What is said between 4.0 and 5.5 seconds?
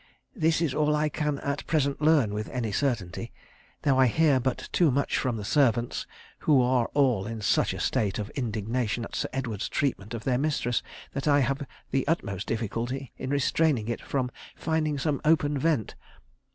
hear but too much from the